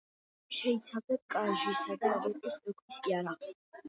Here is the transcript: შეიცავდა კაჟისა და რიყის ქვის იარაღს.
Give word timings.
შეიცავდა 0.59 1.17
კაჟისა 1.35 1.97
და 2.05 2.13
რიყის 2.23 2.57
ქვის 2.71 2.99
იარაღს. 3.11 3.53